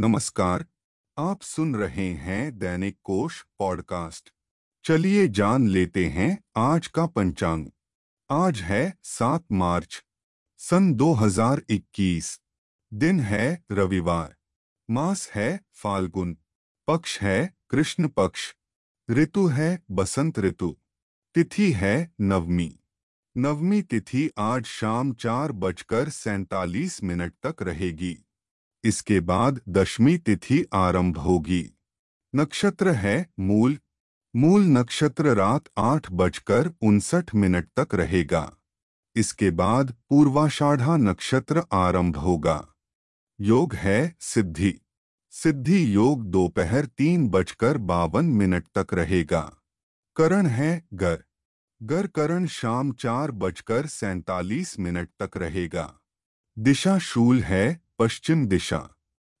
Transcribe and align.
नमस्कार, 0.00 0.66
आप 1.18 1.42
सुन 1.42 1.76
रहे 1.76 2.14
हैं 2.14 2.58
दैनिक 2.58 2.98
कोश 3.04 3.46
पॉडकास्ट। 3.58 4.30
चलिए 4.84 5.28
जान 5.28 5.68
लेते 5.68 6.06
हैं 6.06 6.42
आज 6.56 6.86
का 6.86 7.06
पंचांग। 7.06 7.66
आज 8.30 8.60
है 8.60 8.98
सात 9.02 9.44
मार्च, 9.52 10.04
सन 10.56 10.94
2021 10.94 12.40
दिन 12.94 13.20
है 13.20 13.64
रविवार, 13.72 14.36
मास 14.90 15.30
है 15.30 15.60
फाल्गुन, 15.72 16.38
पक्ष 16.86 17.20
है 17.20 17.56
कृष्ण 17.70 18.08
पक्ष, 18.08 18.54
ऋतु 19.10 19.46
है 19.46 19.82
बसंत 19.90 20.38
ऋतु, 20.38 20.76
तिथि 21.34 21.72
है 21.72 22.14
नवमी। 22.20 22.78
नवमी 23.36 23.82
तिथि 23.82 24.30
आज 24.38 24.64
शाम 24.64 25.12
चार 25.12 25.52
बजकर 25.52 26.08
सैतालीस 26.08 27.02
मिनट 27.02 27.34
तक 27.46 27.62
रहेगी। 27.62 28.24
इसके 28.84 29.20
बाद 29.20 29.60
दशमी 29.68 30.18
तिथि 30.18 30.64
आरंभ 30.74 31.18
होगी। 31.18 31.70
नक्षत्र 32.34 32.88
है 32.88 33.30
मूल। 33.40 33.78
मूल 34.36 34.62
नक्षत्र 34.62 35.34
रात 35.34 35.64
आठ 35.78 36.12
बजकर 36.12 36.72
उनसठ 36.82 37.34
मिनट 37.34 37.68
तक 37.78 37.94
रहेगा। 37.94 38.56
इसके 39.16 39.50
बाद 39.50 39.94
पूर्वाषाढ़ा 40.08 40.96
नक्षत्र 40.96 41.62
आरंभ 41.72 42.16
होगा। 42.16 42.74
योग 43.40 43.74
है 43.74 44.16
सिद्धि। 44.20 44.80
सिद्धि 45.30 45.94
योग 45.94 46.24
दोपहर 46.24 46.86
तीन 46.86 47.28
बजकर 47.28 47.76
बावन 47.76 48.24
मिनट 48.24 48.64
तक 48.78 48.94
रहेगा। 48.94 49.56
करण 50.16 50.46
है 50.46 50.86
गर। 50.94 51.24
गर 51.82 52.06
करण 52.06 52.46
शाम 52.46 52.92
चार 52.92 53.30
बजकर 53.30 53.86
सैतालीस 53.86 54.78
मिनट 54.78 55.08
तक 55.22 55.36
रहेगा। 55.36 55.94
दिशा 56.58 56.98
शूल 56.98 57.42
है 57.42 57.87
पश्चिम 57.98 58.46
दिशा। 58.46 58.88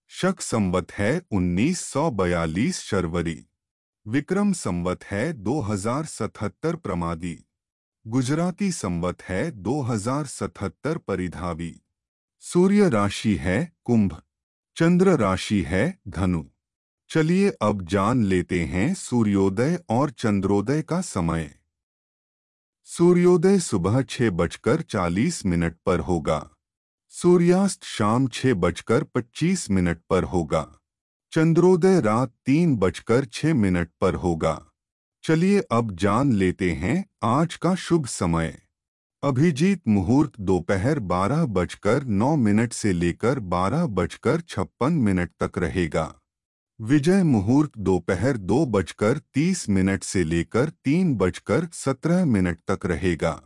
शक 0.08 0.40
संवत 0.40 0.92
है 0.92 1.22
1942 1.30 2.80
शर्वरी। 2.80 3.46
विक्रम 4.08 4.52
संवत 4.52 5.04
है 5.04 5.32
2077 5.32 6.76
प्रमादी। 6.76 7.44
गुजराती 8.06 8.72
संवत 8.72 9.22
है 9.22 9.50
2077 9.50 10.98
परिधावी। 10.98 11.80
सूर्य 12.40 12.88
राशि 12.88 13.36
है 13.36 13.72
कुंभ। 13.84 14.22
चंद्र 14.76 15.18
राशि 15.18 15.62
है 15.62 15.98
धनु। 16.08 16.44
चलिए 17.08 17.50
अब 17.62 17.82
जान 17.82 18.24
लेते 18.24 18.64
हैं 18.64 18.94
सूर्योदय 18.94 19.84
और 19.88 20.10
चंद्रोदय 20.10 20.82
का 20.82 21.00
समय। 21.00 21.58
सूर्योदय 22.84 23.60
सुबह 23.60 24.02
छह 24.02 24.30
बजकर 24.30 24.82
चालीस 24.82 25.46
मिनट 25.46 25.76
पर 25.86 26.00
होगा। 26.00 26.50
सूर्यास्त 27.22 27.84
शाम 27.84 28.26
छह 28.28 28.54
बजकर 28.54 29.02
पच्चीस 29.04 29.70
मिनट 29.70 29.98
पर 30.10 30.24
होगा। 30.24 30.60
चंद्रोदय 31.32 32.00
रात 32.00 32.32
तीन 32.46 32.76
बजकर 32.76 33.24
छह 33.24 33.54
मिनट 33.54 33.88
पर 34.00 34.14
होगा। 34.14 34.66
चलिए 35.24 35.60
अब 35.70 35.90
जान 35.96 36.32
लेते 36.32 36.70
हैं 36.72 37.04
आज 37.24 37.54
का 37.54 37.74
शुभ 37.74 38.06
समय। 38.06 38.62
अभिजीत 39.22 39.82
मुहूर्त 39.88 40.32
दोपहर 40.40 40.98
बारह 40.98 41.44
बजकर 41.46 42.04
नौ 42.04 42.36
मिनट 42.36 42.72
से 42.72 42.92
लेकर 42.92 43.38
बारह 43.38 43.86
बजकर 43.86 44.40
छप्पन 44.40 44.92
मिनट 44.92 45.30
तक 45.42 45.58
रहेगा। 45.58 46.14
विजय 46.80 47.22
मुहूर्त 47.22 47.78
दोपहर 47.78 48.36
दो 48.36 48.66
बजकर 48.66 49.18
तीस 49.34 49.68
मिनट 49.68 50.04
से 50.04 50.24
लेकर 50.24 50.70
तीन 50.84 51.14
बजकर 51.14 51.68
सत्रह 51.72 52.24
मिनट 52.24 52.58
तक 52.70 52.86
रहेगा। 52.86 53.40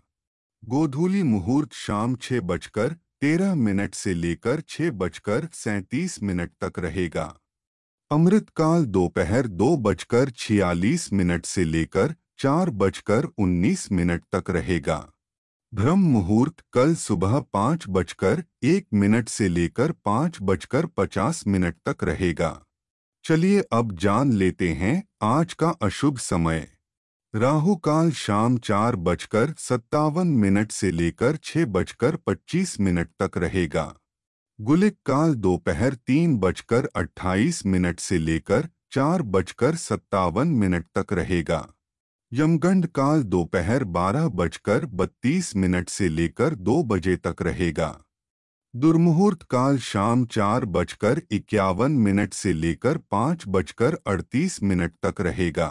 गोधूली 0.64 1.22
मुहूर्त 1.22 1.72
शाम 1.72 2.16
छह 2.16 2.40
बजकर 2.40 2.96
तेरह 3.22 3.54
मिनट 3.54 3.94
से 3.94 4.14
लेकर 4.14 4.60
छह 4.60 4.90
बजकर 4.90 5.48
सैंतीस 5.52 6.22
मिनट 6.22 6.50
तक 6.64 6.78
रहेगा। 6.78 7.38
अमृतकाल 8.10 8.84
दोपहर 8.84 9.46
दो 9.46 9.76
बजकर 9.76 10.30
छियालीस 10.30 11.12
मिनट 11.12 11.46
से 11.46 11.64
लेकर 11.64 12.14
चार 12.38 12.70
बजकर 12.70 13.24
उन्नीस 13.24 13.92
मिनट 13.92 14.24
तक 14.34 14.50
रहेगा। 14.50 15.12
ब्रह्म 15.74 15.98
मुहूर्त 15.98 16.64
कल 16.72 16.94
सुबह 16.94 17.40
पाँच 17.52 17.84
बजकर 17.88 18.44
एक 18.62 18.86
मिनट 18.94 19.28
से 19.28 19.48
लेकर 19.48 19.92
पाँच 19.92 20.38
बजकर 20.42 20.86
पचास 20.86 21.46
मिनट 21.46 21.76
तक 21.88 22.04
रहेगा। 22.04 22.64
चलिए 23.24 23.60
अब 23.72 23.96
जान 23.96 24.32
लेते 24.32 24.72
हैं 24.72 25.02
आज 25.22 25.54
का 25.54 25.68
अशुभ 25.68 26.18
समय। 26.18 26.68
राहु 27.34 27.74
काल 27.76 28.10
शाम 28.10 28.56
चार 28.58 28.96
बजकर 28.96 29.52
सत्तावन 29.58 30.26
मिनट 30.26 30.72
से 30.72 30.90
लेकर 30.90 31.36
छह 31.36 31.64
बजकर 31.64 32.16
पच्चीस 32.16 32.80
मिनट 32.80 33.08
तक 33.22 33.38
रहेगा। 33.38 33.84
गुलिक 34.58 34.96
काल 35.06 35.34
दोपहर 35.34 35.94
तीन 35.94 36.36
बजकर 36.38 36.88
अट्ठाईस 36.96 37.64
मिनट 37.66 38.00
से 38.00 38.18
लेकर 38.18 38.68
चार 38.92 39.22
बजकर 39.22 39.74
सत्तावन 39.74 40.48
मिनट 40.48 40.86
तक 40.98 41.12
रहेगा। 41.12 41.66
यमगंड 42.32 42.86
काल 42.86 43.22
दोपहर 43.22 43.84
बारह 43.84 44.28
बजकर 44.28 44.84
बत्तीस 44.84 45.56
मिनट 45.56 45.88
से 45.88 46.08
लेकर 46.08 46.54
दो 46.54 46.82
बजे 46.82 47.16
तक 47.16 47.42
रहेगा। 47.42 48.04
दुर्मुहूर्त 48.74 49.42
काल 49.42 49.78
शाम 49.78 50.26
चार 50.26 50.64
बजकर 50.64 51.22
इक्यावन 51.30 51.92
मिनट 51.92 52.34
से 52.34 52.52
लेकर 52.52 52.98
पाँच 53.10 53.44
बजकर 53.48 53.98
अड़तीस 54.06 54.62
मिनट 54.62 54.92
तक 55.02 55.20
रहेगा। 55.20 55.70